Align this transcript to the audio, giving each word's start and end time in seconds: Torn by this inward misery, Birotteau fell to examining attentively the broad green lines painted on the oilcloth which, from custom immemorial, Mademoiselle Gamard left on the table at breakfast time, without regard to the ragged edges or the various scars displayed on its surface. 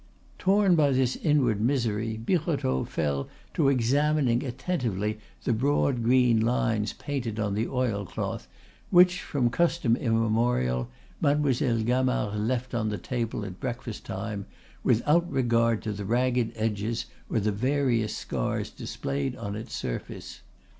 Torn 0.39 0.73
by 0.75 0.89
this 0.93 1.15
inward 1.15 1.61
misery, 1.61 2.17
Birotteau 2.17 2.85
fell 2.85 3.29
to 3.53 3.69
examining 3.69 4.43
attentively 4.43 5.19
the 5.43 5.53
broad 5.53 6.01
green 6.01 6.39
lines 6.39 6.91
painted 6.93 7.39
on 7.39 7.53
the 7.53 7.67
oilcloth 7.67 8.47
which, 8.89 9.21
from 9.21 9.51
custom 9.51 9.95
immemorial, 9.95 10.89
Mademoiselle 11.21 11.83
Gamard 11.83 12.35
left 12.39 12.73
on 12.73 12.89
the 12.89 12.97
table 12.97 13.45
at 13.45 13.59
breakfast 13.59 14.03
time, 14.03 14.47
without 14.83 15.31
regard 15.31 15.83
to 15.83 15.91
the 15.93 16.03
ragged 16.05 16.51
edges 16.55 17.05
or 17.29 17.39
the 17.39 17.51
various 17.51 18.17
scars 18.17 18.71
displayed 18.71 19.35
on 19.35 19.55
its 19.55 19.75
surface. 19.75 20.41